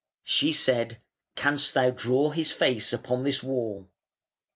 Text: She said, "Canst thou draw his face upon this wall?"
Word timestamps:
She 0.23 0.51
said, 0.51 0.97
"Canst 1.35 1.75
thou 1.75 1.91
draw 1.91 2.31
his 2.31 2.51
face 2.51 2.91
upon 2.91 3.21
this 3.21 3.43
wall?" 3.43 3.91